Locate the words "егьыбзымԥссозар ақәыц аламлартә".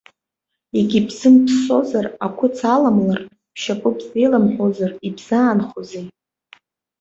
0.77-3.35